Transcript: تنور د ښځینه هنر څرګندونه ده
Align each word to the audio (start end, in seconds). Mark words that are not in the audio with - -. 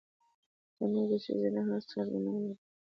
تنور 0.75 1.05
د 1.11 1.13
ښځینه 1.23 1.61
هنر 1.67 1.81
څرګندونه 1.91 2.39
ده 2.47 2.53